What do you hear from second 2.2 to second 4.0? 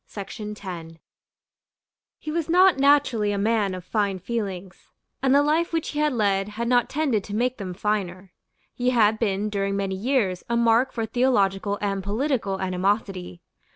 was not naturally a man of